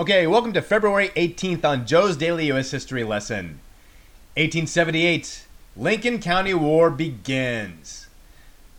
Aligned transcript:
Okay, 0.00 0.26
welcome 0.26 0.54
to 0.54 0.62
February 0.62 1.10
18th 1.10 1.62
on 1.62 1.86
Joe's 1.86 2.16
Daily 2.16 2.46
U.S. 2.46 2.70
History 2.70 3.04
Lesson. 3.04 3.60
1878, 4.32 5.44
Lincoln 5.76 6.22
County 6.22 6.54
War 6.54 6.88
begins. 6.88 8.06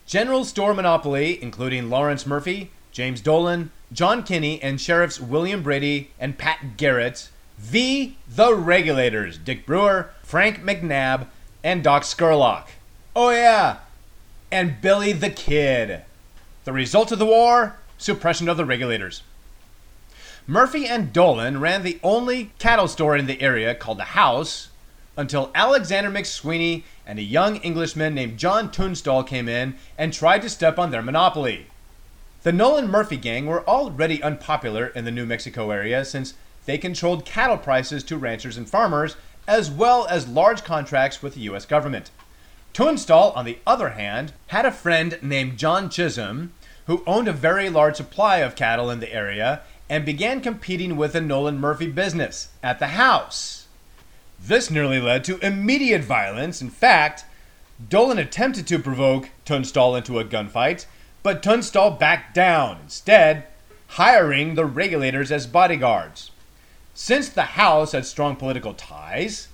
General 0.07 0.44
store 0.44 0.73
monopoly, 0.73 1.39
including 1.39 1.92
Lawrence 1.92 2.26
Murphy, 2.26 2.71
James 2.92 3.21
Dolan, 3.21 3.69
John 3.94 4.23
Kinney, 4.23 4.60
and 4.63 4.81
Sheriffs 4.81 5.19
William 5.21 5.62
Brady 5.62 6.10
and 6.19 6.39
Pat 6.39 6.76
Garrett, 6.76 7.29
v. 7.60 8.17
the 8.28 8.56
Regulators, 8.56 9.38
Dick 9.38 9.67
Brewer, 9.67 10.10
Frank 10.24 10.63
McNabb, 10.63 11.28
and 11.63 11.83
Doc 11.83 12.01
Scurlock. 12.01 12.65
Oh, 13.15 13.29
yeah, 13.29 13.78
and 14.51 14.81
Billy 14.81 15.12
the 15.12 15.29
Kid. 15.29 16.02
The 16.63 16.73
result 16.73 17.12
of 17.12 17.20
the 17.20 17.27
war? 17.27 17.76
Suppression 17.99 18.49
of 18.49 18.58
the 18.58 18.66
regulators. 18.66 19.22
Murphy 20.48 20.88
and 20.88 21.13
Dolan 21.13 21.59
ran 21.59 21.84
the 21.84 22.00
only 22.02 22.52
cattle 22.58 22.88
store 22.88 23.16
in 23.16 23.27
the 23.27 23.41
area 23.41 23.76
called 23.76 24.00
the 24.00 24.16
House 24.16 24.70
until 25.16 25.52
Alexander 25.54 26.09
McSweeney 26.09 26.84
and 27.05 27.20
a 27.20 27.23
young 27.23 27.58
Englishman 27.58 28.16
named 28.16 28.40
John 28.40 28.72
Tunstall 28.72 29.23
came 29.23 29.48
in 29.48 29.76
and 30.00 30.12
tried 30.12 30.41
to 30.41 30.50
step 30.50 30.80
on 30.80 30.90
their 30.90 31.04
monopoly. 31.04 31.67
The 32.41 32.52
Dolan 32.52 32.90
Murphy 32.90 33.17
gang 33.17 33.45
were 33.45 33.67
already 33.67 34.23
unpopular 34.23 34.88
in 34.88 35.05
the 35.05 35.12
New 35.12 35.27
Mexico 35.27 35.70
area 35.70 36.04
since 36.04 36.34
they 36.66 36.80
controlled 36.80 37.23
cattle 37.23 37.58
prices 37.58 38.03
to 38.05 38.17
ranchers 38.17 38.58
and 38.58 38.67
farmers, 38.67 39.16
as 39.48 39.70
well 39.70 40.08
as 40.08 40.28
large 40.28 40.64
contracts 40.64 41.22
with 41.22 41.36
the 41.36 41.42
U.S. 41.42 41.67
government. 41.67 42.09
Tunstall, 42.73 43.31
on 43.34 43.45
the 43.45 43.59
other 43.67 43.89
hand, 43.89 44.34
had 44.48 44.66
a 44.66 44.72
friend 44.72 45.20
named 45.22 45.59
John 45.59 45.89
Chisum 45.89 46.50
who 46.88 47.03
owned 47.05 47.28
a 47.28 47.34
very 47.34 47.70
large 47.70 47.95
supply 47.95 48.38
of 48.38 48.55
cattle 48.55 48.89
in 48.89 49.00
the 49.00 49.14
area 49.14 49.62
and 49.91 50.05
began 50.05 50.40
competing 50.40 50.95
with 50.95 51.11
the 51.11 51.20
Dolan 51.20 51.59
Murphy 51.59 51.86
business 51.86 52.47
at 52.64 52.80
the 52.80 52.88
house. 52.88 53.67
This 54.42 54.72
nearly 54.72 55.02
led 55.02 55.25
to 55.25 55.45
immediate 55.45 56.02
violence. 56.02 56.61
In 56.61 56.70
fact, 56.70 57.25
Dolan 57.89 58.17
attempted 58.17 58.66
to 58.67 58.80
provoke 58.80 59.28
Tunstall 59.44 59.97
into 59.97 60.17
a 60.17 60.23
gunfight, 60.23 60.86
but 61.23 61.44
Tunstall 61.44 61.92
backed 61.92 62.34
down, 62.34 62.80
instead, 62.84 63.47
hiring 63.88 64.56
the 64.56 64.64
regulators 64.64 65.30
as 65.30 65.45
bodyguards. 65.45 66.31
Since 66.94 67.28
the 67.28 67.59
House 67.59 67.92
had 67.92 68.06
strong 68.06 68.38
political 68.38 68.73
ties, 68.73 69.50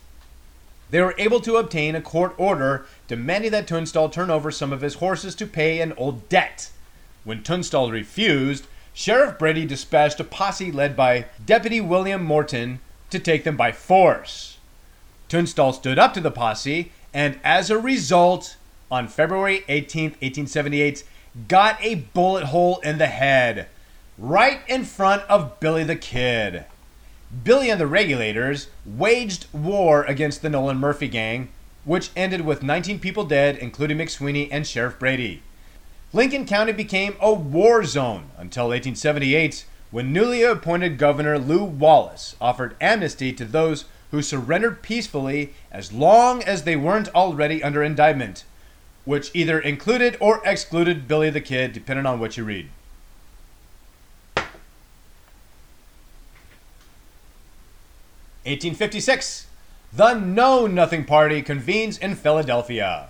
they 0.91 1.01
were 1.01 1.15
able 1.17 1.39
to 1.41 1.55
obtain 1.55 1.95
a 1.95 2.01
court 2.01 2.35
order 2.37 2.85
demanding 3.07 3.49
that 3.53 3.67
Tunstall 3.67 4.09
turn 4.09 4.29
over 4.29 4.51
some 4.51 4.71
of 4.71 4.81
his 4.81 4.95
horses 4.95 5.33
to 5.33 5.47
pay 5.47 5.81
an 5.81 5.93
old 5.93 6.29
debt. 6.29 6.69
When 7.23 7.41
Tunstall 7.41 7.89
refused, 7.89 8.67
Sheriff 8.99 9.37
Brady 9.37 9.63
dispatched 9.63 10.19
a 10.19 10.23
posse 10.23 10.71
led 10.71 10.95
by 10.95 11.25
Deputy 11.45 11.79
William 11.79 12.23
Morton 12.23 12.79
to 13.11 13.19
take 13.19 13.43
them 13.43 13.55
by 13.55 13.71
force. 13.71 14.57
Tunstall 15.29 15.73
stood 15.73 15.99
up 15.99 16.15
to 16.15 16.19
the 16.19 16.31
posse, 16.31 16.91
and 17.13 17.39
as 17.43 17.69
a 17.69 17.77
result, 17.77 18.57
on 18.89 19.07
February 19.07 19.63
18, 19.67 20.05
1878, 20.13 21.03
got 21.47 21.77
a 21.79 21.93
bullet 22.15 22.45
hole 22.45 22.79
in 22.79 22.97
the 22.97 23.05
head, 23.05 23.67
right 24.17 24.61
in 24.67 24.83
front 24.83 25.21
of 25.29 25.59
Billy 25.59 25.83
the 25.83 25.95
Kid. 25.95 26.65
Billy 27.43 27.69
and 27.69 27.79
the 27.79 27.85
regulators 27.85 28.69
waged 28.83 29.45
war 29.53 30.05
against 30.05 30.41
the 30.41 30.49
Dolan 30.49 30.79
Murphy 30.79 31.07
gang, 31.07 31.49
which 31.85 32.09
ended 32.15 32.41
with 32.41 32.63
19 32.63 32.97
people 32.97 33.25
dead, 33.25 33.57
including 33.57 33.99
McSweeney 33.99 34.47
and 34.49 34.65
Sheriff 34.65 34.97
Brady. 34.97 35.43
Lincoln 36.17 36.47
County 36.47 36.71
became 36.71 37.15
a 37.21 37.31
war 37.31 37.83
zone 37.83 38.31
until 38.39 38.69
1878 38.69 39.65
when 39.91 40.11
newly 40.11 40.41
appointed 40.41 40.97
Governor 40.97 41.37
Lew 41.37 41.63
Wallace 41.63 42.35
offered 42.41 42.75
amnesty 42.81 43.31
to 43.33 43.45
those 43.45 43.85
who 44.09 44.23
surrendered 44.23 44.81
peacefully 44.81 45.53
as 45.71 45.93
long 45.93 46.41
as 46.41 46.63
they 46.63 46.75
weren't 46.75 47.13
already 47.13 47.61
under 47.61 47.83
indictment, 47.83 48.45
which 49.05 49.29
either 49.35 49.59
included 49.59 50.17
or 50.19 50.41
excluded 50.43 51.07
Billy 51.07 51.29
the 51.29 51.39
Kid, 51.39 51.71
depending 51.71 52.07
on 52.07 52.19
what 52.19 52.35
you 52.35 52.43
read. 52.43 52.67
Eighteen 58.43 58.73
fifty 58.73 58.99
six. 58.99 59.45
The 59.93 60.15
Know 60.15 60.65
Nothing 60.65 61.05
Party 61.05 61.43
convenes 61.43 61.99
in 61.99 62.15
Philadelphia. 62.15 63.09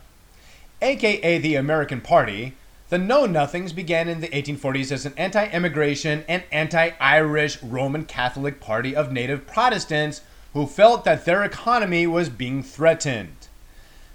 AKA 0.82 1.38
the 1.38 1.56
American 1.56 2.02
Party, 2.02 2.57
the 2.90 2.98
Know 2.98 3.26
Nothings 3.26 3.74
began 3.74 4.08
in 4.08 4.22
the 4.22 4.30
1840s 4.30 4.94
as 4.94 5.06
an 5.06 5.14
anti 5.18 5.46
immigration 5.50 6.24
and 6.28 6.44
anti 6.54 6.92
Irish 7.02 7.62
Roman 7.62 8.06
Catholic 8.06 8.62
party 8.62 8.96
of 8.96 9.12
native 9.12 9.46
Protestants 9.46 10.22
who 10.54 10.66
felt 10.66 11.04
that 11.04 11.26
their 11.26 11.44
economy 11.44 12.08
was 12.08 12.30
being 12.30 12.64
threatened. 12.64 13.36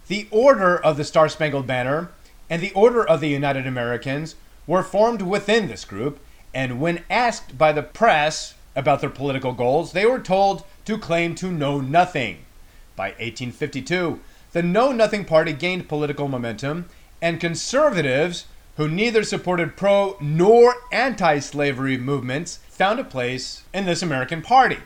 The 0.08 0.26
Order 0.30 0.78
of 0.78 0.96
the 0.96 1.04
Star 1.04 1.28
Spangled 1.28 1.66
Banner 1.66 2.12
and 2.48 2.62
the 2.62 2.72
Order 2.72 3.06
of 3.06 3.20
the 3.20 3.28
United 3.28 3.66
Americans 3.66 4.36
were 4.66 4.82
formed 4.82 5.20
within 5.20 5.68
this 5.68 5.84
group, 5.84 6.18
and 6.54 6.80
when 6.80 7.04
asked 7.10 7.58
by 7.58 7.72
the 7.72 7.82
press 7.82 8.54
about 8.74 9.02
their 9.02 9.10
political 9.10 9.52
goals, 9.52 9.92
they 9.92 10.06
were 10.06 10.18
told 10.18 10.64
to 10.86 10.96
claim 10.96 11.34
to 11.34 11.50
know 11.50 11.80
nothing. 11.80 12.38
By 12.96 13.08
1852, 13.08 14.20
the 14.52 14.62
Know 14.62 14.92
Nothing 14.92 15.26
Party 15.26 15.52
gained 15.52 15.88
political 15.88 16.28
momentum, 16.28 16.86
and 17.20 17.38
conservatives 17.38 18.46
who 18.76 18.88
neither 18.88 19.22
supported 19.22 19.76
pro 19.76 20.16
nor 20.20 20.74
anti 20.90 21.38
slavery 21.38 21.96
movements, 21.98 22.58
found 22.68 22.98
a 22.98 23.04
place 23.04 23.64
in 23.74 23.84
this 23.84 24.02
American 24.02 24.42
Party. 24.42 24.78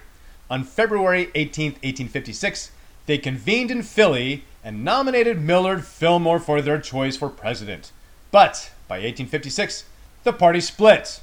On 0.51 0.65
February 0.65 1.31
18, 1.35 1.73
1856, 1.73 2.71
they 3.07 3.19
convened 3.19 3.71
in 3.71 3.83
Philly 3.83 4.45
and 4.65 4.85
nominated 4.85 5.41
Millard 5.41 5.85
Fillmore 5.85 6.41
for 6.41 6.61
their 6.61 6.81
choice 6.81 7.17
for 7.17 7.29
president. 7.29 7.93
But 8.31 8.73
by 8.89 8.97
1856, 8.97 9.85
the 10.25 10.33
party 10.33 10.61
split. 10.61 11.21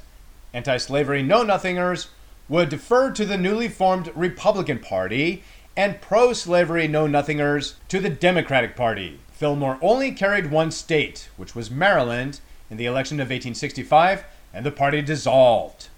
Anti 0.54 0.78
slavery 0.78 1.22
Know 1.22 1.42
Nothingers 1.42 2.08
would 2.48 2.68
defer 2.68 3.10
to 3.10 3.24
the 3.24 3.36
newly 3.36 3.68
formed 3.68 4.10
Republican 4.14 4.78
Party, 4.78 5.42
and 5.76 6.00
pro 6.00 6.32
slavery 6.32 6.88
Know 6.88 7.06
Nothingers 7.06 7.74
to 7.88 8.00
the 8.00 8.10
Democratic 8.10 8.76
Party. 8.76 9.20
Fillmore 9.32 9.78
only 9.82 10.12
carried 10.12 10.50
one 10.50 10.70
state, 10.70 11.28
which 11.36 11.54
was 11.54 11.70
Maryland, 11.70 12.40
in 12.70 12.76
the 12.76 12.86
election 12.86 13.20
of 13.20 13.26
1865, 13.26 14.24
and 14.52 14.64
the 14.64 14.70
party 14.70 15.02
dissolved. 15.02 15.88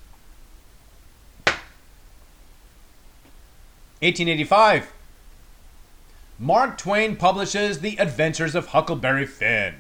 1885. 4.00 4.92
Mark 6.38 6.76
Twain 6.76 7.16
publishes 7.16 7.80
The 7.80 7.96
Adventures 7.96 8.54
of 8.54 8.68
Huckleberry 8.68 9.26
Finn. 9.26 9.76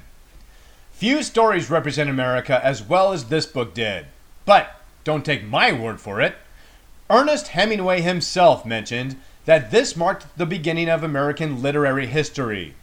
Few 0.92 1.22
stories 1.22 1.68
represent 1.68 2.08
America 2.08 2.58
as 2.64 2.82
well 2.82 3.12
as 3.12 3.26
this 3.26 3.44
book 3.44 3.74
did. 3.74 4.06
But 4.46 4.80
don't 5.04 5.24
take 5.24 5.44
my 5.44 5.70
word 5.70 6.00
for 6.00 6.20
it. 6.22 6.36
Ernest 7.10 7.48
Hemingway 7.48 8.00
himself 8.00 8.64
mentioned 8.64 9.16
that 9.44 9.70
this 9.70 9.94
marked 9.96 10.26
the 10.38 10.46
beginning 10.46 10.88
of 10.88 11.04
American 11.04 11.60
literary 11.60 12.06
history. 12.06 12.74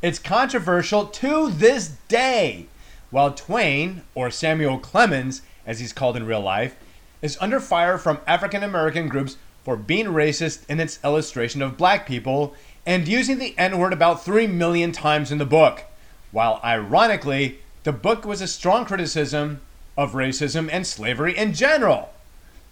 It's 0.00 0.20
controversial 0.20 1.06
to 1.06 1.50
this 1.50 1.88
day 2.06 2.68
while 3.10 3.32
Twain, 3.32 4.02
or 4.14 4.30
Samuel 4.30 4.78
Clemens, 4.78 5.42
as 5.66 5.80
he's 5.80 5.92
called 5.92 6.16
in 6.16 6.26
real 6.26 6.40
life, 6.40 6.76
is 7.22 7.38
under 7.40 7.60
fire 7.60 7.98
from 7.98 8.20
African 8.26 8.62
American 8.62 9.08
groups 9.08 9.36
for 9.64 9.76
being 9.76 10.06
racist 10.06 10.68
in 10.68 10.80
its 10.80 10.98
illustration 11.04 11.62
of 11.62 11.76
black 11.76 12.06
people 12.06 12.54
and 12.86 13.08
using 13.08 13.38
the 13.38 13.54
N 13.58 13.78
word 13.78 13.92
about 13.92 14.24
3 14.24 14.46
million 14.46 14.92
times 14.92 15.30
in 15.30 15.38
the 15.38 15.44
book. 15.44 15.84
While 16.30 16.60
ironically, 16.64 17.58
the 17.84 17.92
book 17.92 18.24
was 18.24 18.40
a 18.40 18.46
strong 18.46 18.84
criticism 18.84 19.60
of 19.96 20.12
racism 20.12 20.68
and 20.70 20.86
slavery 20.86 21.36
in 21.36 21.52
general. 21.52 22.10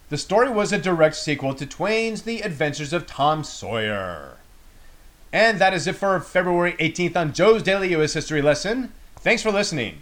The 0.09 0.17
story 0.17 0.49
was 0.49 0.71
a 0.71 0.77
direct 0.77 1.15
sequel 1.15 1.53
to 1.55 1.65
Twain's 1.65 2.21
The 2.21 2.41
Adventures 2.41 2.93
of 2.93 3.05
Tom 3.05 3.43
Sawyer. 3.43 4.37
And 5.33 5.59
that 5.59 5.73
is 5.73 5.85
it 5.85 5.97
for 5.97 6.19
February 6.19 6.73
18th 6.79 7.15
on 7.17 7.33
Joe's 7.33 7.61
Daily 7.61 7.89
U.S. 7.91 8.13
History 8.13 8.41
Lesson. 8.41 8.93
Thanks 9.17 9.43
for 9.43 9.51
listening. 9.51 9.99